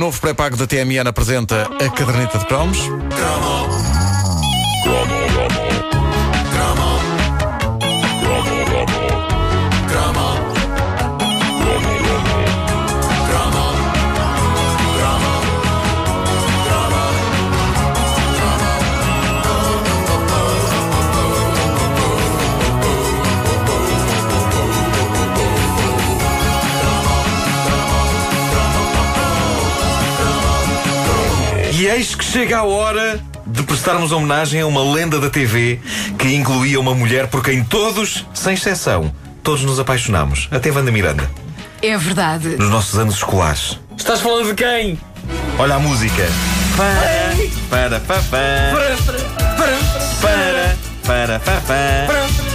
[0.00, 2.78] novo pré-pago da TMN apresenta a caderneta de cromos.
[31.80, 35.80] E eis que chega a hora de prestarmos homenagem a uma lenda da TV
[36.18, 39.10] que incluía uma mulher por quem todos, sem exceção,
[39.42, 40.46] todos nos apaixonámos.
[40.50, 41.30] Até Wanda Miranda,
[41.80, 42.48] É verdade.
[42.58, 43.80] nos nossos anos escolares.
[43.96, 45.00] Estás falando de quem?
[45.58, 46.28] Olha a música.
[46.76, 47.00] Para,
[47.70, 48.96] para, para, para,
[50.20, 50.76] para,
[51.06, 52.49] para, para, para.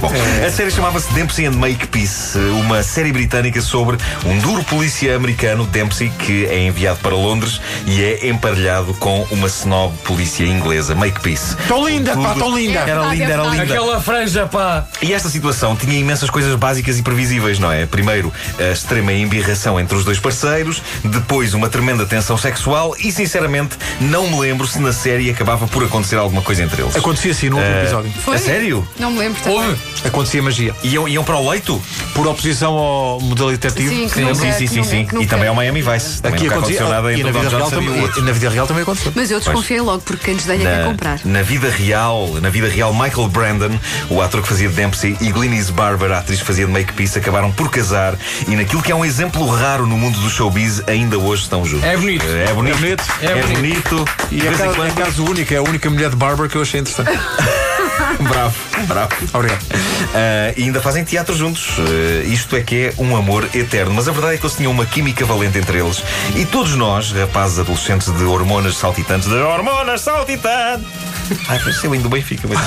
[0.00, 0.12] Bom,
[0.46, 6.10] a série chamava-se Dempsey and Makepeace, uma série britânica sobre um duro polícia americano, Dempsey,
[6.18, 11.56] que é enviado para Londres e é emparelhado com uma snob polícia inglesa, Makepeace.
[11.66, 12.80] Tão linda, pá, Tudo- tão linda.
[12.80, 13.62] É Era linda, é era linda.
[13.62, 14.84] Aquela franja, pá.
[15.00, 17.86] E esta situação tinha imensas coisas básicas e previsíveis, não é?
[17.86, 23.78] Primeiro, a extrema embirração entre os dois parceiros, depois, uma tremenda tensão sexual e, sinceramente,
[24.00, 26.94] não me lembro se na série acabava por acontecer alguma coisa entre eles.
[26.94, 28.12] Acontecia assim no último Eh, episódio.
[28.22, 28.33] Foi?
[28.34, 28.86] A sério?
[28.98, 29.58] Não me lembro também.
[29.58, 29.78] Houve?
[30.04, 30.74] Acontecia magia.
[30.82, 31.80] Iam, iam para o leito?
[32.14, 33.88] Por oposição ao modelo detetivo.
[33.88, 34.82] Sim, Sim, nunca- sim, sim, sim.
[34.84, 35.06] sim.
[35.20, 36.20] E também ao Miami Vice.
[36.20, 38.66] Também Aqui nunca aconteceu nada e, entre na vida real também, e na vida real
[38.66, 39.12] também aconteceu.
[39.14, 41.20] Mas eu desconfiei logo porque quem desdenha quer comprar.
[41.24, 43.78] Na, vida real, na vida real, Michael Brandon,
[44.10, 47.18] o ator que fazia de Dempsey, e Glynis Barber, a atriz que fazia de Makepeace,
[47.18, 48.14] acabaram por casar
[48.48, 51.84] e naquilo que é um exemplo raro no mundo do showbiz, ainda hoje estão juntos.
[51.86, 52.24] É bonito.
[52.26, 52.74] É bonito.
[52.74, 53.04] É bonito.
[53.22, 54.04] É, É bonito.
[54.30, 57.10] E é é caso único, é a única mulher de Barber que eu achei interessante.
[58.20, 58.54] Bravo,
[58.86, 59.10] bravo.
[59.32, 59.64] Obrigado.
[60.14, 61.76] Ah, e ainda fazem teatro juntos.
[61.78, 63.94] Ah, isto é que é um amor eterno.
[63.94, 66.02] Mas a verdade é que eles tinham uma química valente entre eles.
[66.36, 70.86] E todos nós, rapazes adolescentes de hormonas saltitantes, de hormonas saltitantes.
[71.48, 72.46] Ai, pareceu lindo do Benfica.
[72.48, 72.58] mas-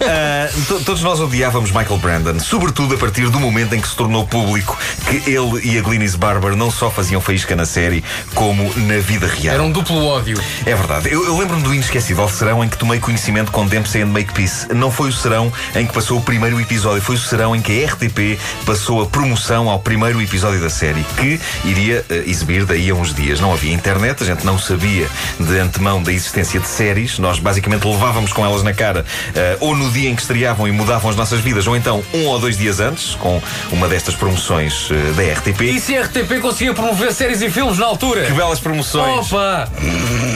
[0.00, 3.94] Ah, to- todos nós odiávamos Michael Brandon, sobretudo a partir do momento em que se
[3.94, 4.76] tornou público
[5.08, 8.02] que ele e a Glynis Barber não só faziam faísca na série,
[8.34, 9.54] como na vida real.
[9.54, 10.36] Era um duplo ódio.
[10.66, 11.08] É verdade.
[11.10, 14.66] Eu, eu lembro-me do inesquecível serão em que tomei conhecimento com Dempsey and Makepeace.
[14.74, 17.84] Não foi o serão em que passou o primeiro episódio, foi o serão em que
[17.84, 22.90] a RTP passou a promoção ao primeiro episódio da série, que iria eh, exibir daí
[22.90, 23.40] a uns dias.
[23.40, 27.18] Não havia internet, a gente não sabia de antemão da existência de séries.
[27.18, 29.04] Nós basicamente levávamos com elas na cara,
[29.34, 32.26] eh, ou no dia em que estreavam e mudavam as nossas vidas, ou então um
[32.26, 33.40] ou dois dias antes, com
[33.72, 35.62] uma destas promoções eh, da RTP.
[35.62, 38.26] E se a RTP conseguia promover séries e filmes na altura?
[38.26, 39.32] Que belas promoções!
[39.32, 39.68] Opa!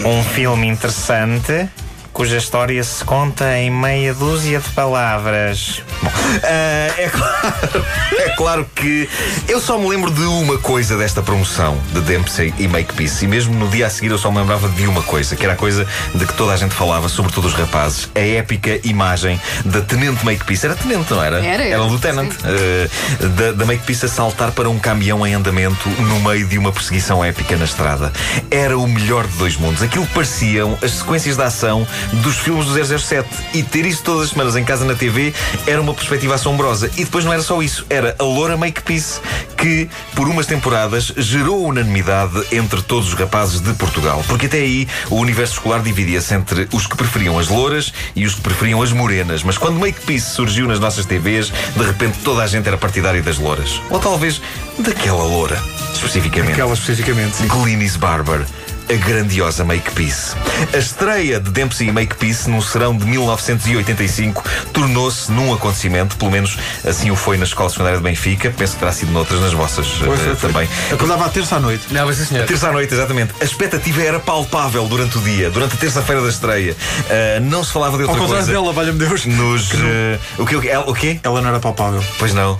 [0.05, 1.69] Um filme interessante
[2.14, 5.82] cuja história se conta em meia dúzia de palavras.
[6.00, 6.10] Bom,
[6.44, 7.86] ah, é, claro,
[8.19, 9.08] é claro que
[9.48, 13.25] eu só me lembro de uma coisa desta promoção de Dempsey e Makepeace.
[13.25, 15.54] E mesmo no dia a seguir eu só me lembrava de uma coisa, que era
[15.54, 18.08] a coisa de que toda a gente falava, sobretudo os rapazes.
[18.14, 20.66] A épica imagem da Tenente Makepeace.
[20.66, 21.44] Era Tenente, não era?
[21.44, 22.31] Era, Era Lieutenant.
[22.31, 26.70] Uh, da, da Makepeace a saltar para um caminhão em andamento no meio de uma
[26.70, 28.12] perseguição épica na estrada.
[28.52, 29.82] Era o melhor de dois mundos.
[29.82, 33.28] Aquilo pareciam as sequências de ação dos filmes do 007.
[33.54, 35.32] E ter isso todas as semanas em casa na TV
[35.66, 36.91] era uma perspectiva assombrosa.
[36.97, 39.20] E depois não era só isso, era a Loura Makepeace,
[39.56, 44.25] que por umas temporadas gerou unanimidade entre todos os rapazes de Portugal.
[44.28, 48.34] Porque até aí o universo escolar dividia-se entre os que preferiam as louras e os
[48.34, 49.43] que preferiam as morenas.
[49.43, 53.38] Mas quando Makepeace surgiu nas nossas TVs, de repente toda a gente era partidária das
[53.38, 53.81] louras.
[53.91, 54.41] Ou talvez
[54.78, 55.60] daquela loura,
[55.93, 56.53] especificamente.
[56.53, 57.47] Aquela especificamente, sim.
[57.47, 58.44] Glynis Barber.
[58.87, 60.37] A grandiosa Makepeace.
[60.72, 66.59] A estreia de Dempsey e Makepeace num serão de 1985 tornou-se num acontecimento, pelo menos
[66.87, 69.87] assim o foi na Escola Secundária de Benfica, penso que terá sido noutras nas vossas
[69.89, 70.50] Foi, eh, foi, foi.
[70.53, 70.69] também.
[70.93, 71.87] Acordava à terça à noite.
[71.91, 72.47] Não, mas sim, senhor.
[72.47, 73.33] Terça à noite, exatamente.
[73.41, 76.77] A expectativa era palpável durante o dia, durante a terça-feira da estreia.
[77.09, 78.61] Ah, não se falava de Ao outra contrário coisa.
[78.61, 79.25] dela, valha-me Deus.
[79.25, 79.71] Nos.
[79.73, 80.56] eh, o quê?
[80.56, 80.69] O quê?
[80.69, 81.21] Ela- o quê?
[81.23, 82.05] Ela não era palpável.
[82.19, 82.59] Pois não.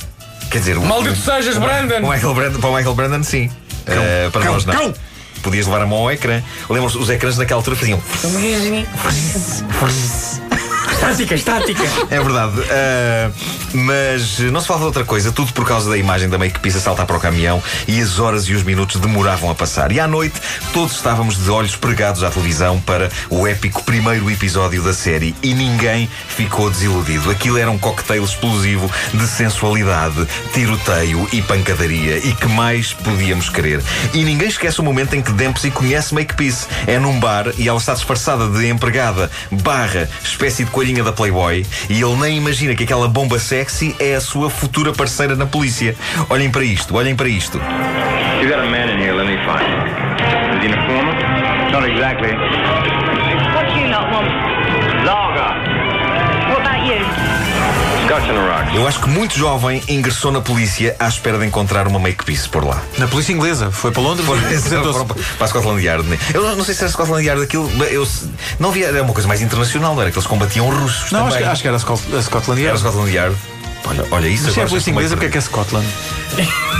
[0.51, 1.97] Quer dizer, o- Maldito sejas, o- Brandon!
[2.07, 2.61] o Michael Brandon!
[2.61, 3.51] Para o Michael Brandon, sim.
[3.87, 4.75] Eh, para Cão, nós, não.
[4.75, 4.95] cão.
[5.45, 6.43] Podias levar a mão ao ecrã.
[6.69, 8.01] Lembram-se, os ecrãs naquela altura faziam.
[11.15, 11.83] Estática, estática.
[12.11, 12.55] É verdade.
[12.71, 13.31] Ah,
[13.73, 16.81] mas não se falava de outra coisa, tudo por causa da imagem da Makepeace a
[16.81, 19.91] saltar para o caminhão e as horas e os minutos demoravam a passar.
[19.93, 20.41] E à noite,
[20.73, 25.55] todos estávamos de olhos pregados à televisão para o épico primeiro episódio da série e
[25.55, 27.31] ninguém ficou desiludido.
[27.31, 32.19] Aquilo era um cocktail explosivo de sensualidade, tiroteio e pancadaria.
[32.19, 33.83] E que mais podíamos querer?
[34.13, 36.67] E ninguém esquece o momento em que Dempsey conhece Makepeace.
[36.87, 41.13] É num bar e ela está disfarçada de empregada barra espécie de coisa toalhinha da
[41.13, 45.47] Playboy e ele nem imagina que aquela bomba sexy é a sua futura parceira na
[45.47, 45.95] polícia.
[46.29, 47.59] Olhem para isto, olhem para isto.
[48.41, 49.65] You got a man in here, let me find.
[50.57, 51.73] Is he an informant?
[51.73, 52.64] Not exactly.
[58.75, 62.65] Eu acho que muito jovem ingressou na polícia à espera de encontrar uma make-piece por
[62.65, 62.81] lá.
[62.99, 63.71] Na polícia inglesa.
[63.71, 64.93] Foi para Londres apresentou-se.
[64.99, 65.07] foram
[65.37, 66.09] para a Scotland Yard.
[66.09, 66.19] né?
[66.33, 67.71] Eu não, não sei se era Scotland Yard aquilo.
[67.85, 68.07] Eu
[68.59, 68.87] não via.
[68.87, 70.11] Era uma coisa mais internacional, não era?
[70.11, 71.13] Que eles combatiam russos.
[71.13, 71.45] Não, acho também.
[71.45, 72.81] que, acho que era a Scot- a Scotland Era Yard.
[72.81, 73.37] Scotland Yard.
[73.87, 74.69] Olha, olha isso Mas é a agora.
[74.71, 75.87] polícia já inglesa, estou porque é que é Scotland?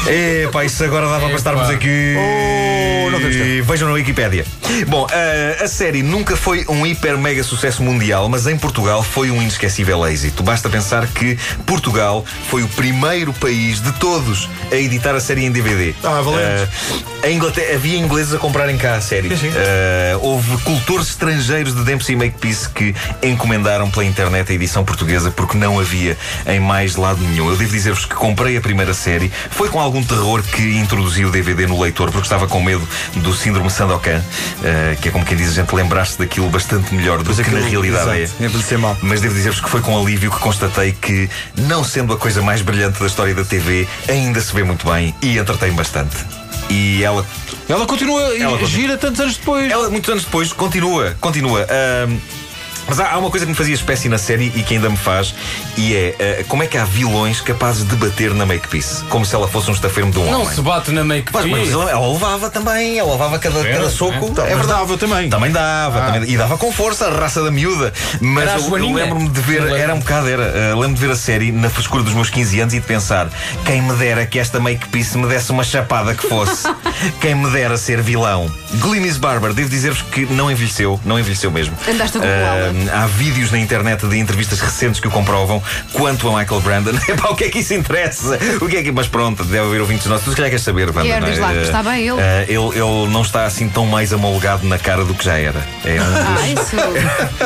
[0.07, 2.15] É, pá, isso agora dava para estarmos aqui.
[2.17, 3.21] Oh, não.
[3.65, 4.45] Vejam na Wikipédia.
[4.89, 9.31] Bom, a, a série nunca foi um hiper mega sucesso mundial, mas em Portugal foi
[9.31, 10.43] um inesquecível êxito.
[10.43, 15.51] Basta pensar que Portugal foi o primeiro país de todos a editar a série em
[15.53, 15.95] DVD.
[16.03, 16.69] Ah, valente.
[17.31, 19.29] Inglaterra, havia ingleses a comprarem cá a série.
[19.33, 25.57] Ah, houve cultores estrangeiros de Dempsey Makepeace que encomendaram pela internet a edição portuguesa porque
[25.57, 26.17] não havia
[26.47, 27.49] em mais lado nenhum.
[27.51, 29.31] Eu devo dizer-vos que comprei a primeira série.
[29.51, 32.87] Foi com algum terror que introduzi o DVD no leitor porque estava com medo
[33.17, 34.23] do síndrome Sandokan,
[34.65, 37.51] ah, que é como quem diz a gente lembrar-se daquilo bastante melhor do Pois que
[37.51, 38.47] na aquilo- realidade exato, é.
[38.47, 38.97] envelhecer mal.
[39.03, 42.63] Mas devo dizer-vos que foi com alívio que constatei que, não sendo a coisa mais
[42.63, 46.17] brilhante da história da TV, ainda se vê muito bem e entretém bastante.
[46.71, 47.25] E ela
[47.69, 48.67] Ela continua e Ela continua.
[48.71, 49.71] gira tantos anos depois.
[49.71, 51.67] ela, muitos anos depois, continua, continua.
[51.71, 52.19] Ahm,
[52.89, 54.97] mas há, há uma coisa que me fazia espécie na série e que ainda me
[54.97, 55.35] faz,
[55.77, 59.35] e é ah, como é que há vilões capazes de bater na Makepeace, como se
[59.35, 60.55] ela fosse um estafermo de um Não homem.
[60.55, 63.91] se bate na make Mas, mas ela, ela levava também, ela levava cada, Era, cada
[63.91, 64.13] soco.
[64.15, 64.41] é.
[64.41, 64.67] É Mas verdade.
[64.69, 65.29] dava também.
[65.31, 66.13] Também dava, Ah.
[66.13, 67.93] também- e dava com força a raça da miúda.
[68.21, 69.81] Mas Era eu, eu lembro-me de ver, Não lembro.
[69.81, 70.43] era um bocado, era.
[70.43, 73.29] uh, lembro-me de ver a série na frescura dos meus 15 anos e de pensar:
[73.65, 76.69] quem me dera que esta make-piece me desse uma chapada que fosse.
[77.21, 78.51] quem me dera ser vilão.
[78.75, 81.77] Glynis Barber, devo dizer-vos que não envelheceu, não envelheceu mesmo.
[81.89, 82.21] Andaste a.
[82.21, 85.63] Uh, há vídeos na internet de entrevistas recentes que o comprovam
[85.93, 86.93] quanto a Michael Brandon.
[87.09, 88.39] Epá, o que é que isso interessa?
[88.61, 88.93] O que é que.
[88.93, 90.25] Mas pronto, deve haver ouvintes nossos.
[90.25, 91.21] Tu se calhar queres saber, não é?
[91.21, 92.13] diz lá, Uh, está bem ele.
[92.13, 92.19] uh,
[92.49, 95.65] ele, ele não está assim tão mais amolgado na cara do que já era.
[95.85, 96.63] É um Ah, dos,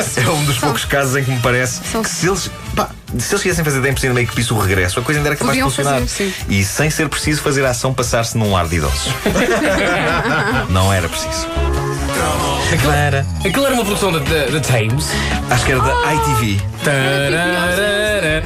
[0.07, 0.21] isso.
[0.21, 2.51] é um dos poucos casos em que me parece São- que se eles.
[2.75, 2.89] pá,
[3.19, 5.63] se eles quisessem fazer Dempsey Make Peace o regresso, a coisa ainda era capaz de
[5.63, 6.01] Podiam funcionar.
[6.01, 6.35] fazer, sim.
[6.49, 9.09] E sem ser preciso fazer a ação passar-se num lar de idosos.
[10.71, 11.47] não era preciso.
[12.73, 13.27] Aquilo, Para.
[13.45, 15.09] aquilo era uma produção da, da, da Thames.
[15.51, 16.61] Acho que era da ITV.
[16.85, 18.45] Tararara.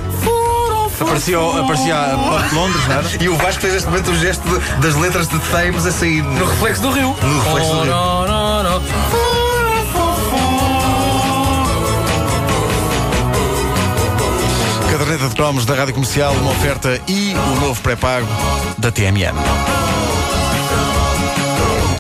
[1.01, 3.09] Aparecia, aparecia a Ponte de Londres, não era?
[3.21, 6.23] E o Vasco fez este momento o gesto de- das letras de Thames a sair.
[6.23, 7.17] No reflexo do rio.
[7.21, 9.03] No reflexo do rio.
[14.91, 18.27] Caderneta de cromos da Rádio Comercial, uma oferta e o novo pré-pago
[18.79, 19.33] da TMN.